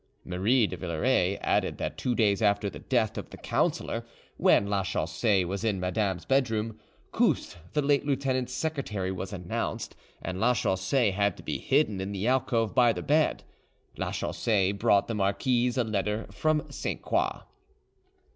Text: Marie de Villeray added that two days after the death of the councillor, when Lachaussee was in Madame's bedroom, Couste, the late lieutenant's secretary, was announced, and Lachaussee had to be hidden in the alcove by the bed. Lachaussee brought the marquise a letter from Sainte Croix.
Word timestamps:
Marie 0.25 0.65
de 0.65 0.75
Villeray 0.75 1.37
added 1.43 1.77
that 1.77 1.95
two 1.95 2.15
days 2.15 2.41
after 2.41 2.71
the 2.71 2.79
death 2.79 3.19
of 3.19 3.29
the 3.29 3.37
councillor, 3.37 4.03
when 4.35 4.65
Lachaussee 4.67 5.45
was 5.45 5.63
in 5.63 5.79
Madame's 5.79 6.25
bedroom, 6.25 6.79
Couste, 7.13 7.57
the 7.73 7.83
late 7.83 8.03
lieutenant's 8.03 8.51
secretary, 8.51 9.11
was 9.11 9.31
announced, 9.31 9.95
and 10.19 10.39
Lachaussee 10.39 11.11
had 11.11 11.37
to 11.37 11.43
be 11.43 11.59
hidden 11.59 12.01
in 12.01 12.13
the 12.13 12.25
alcove 12.25 12.73
by 12.73 12.91
the 12.91 13.03
bed. 13.03 13.43
Lachaussee 13.95 14.71
brought 14.71 15.07
the 15.07 15.13
marquise 15.13 15.77
a 15.77 15.83
letter 15.83 16.25
from 16.31 16.65
Sainte 16.71 17.03
Croix. 17.03 17.41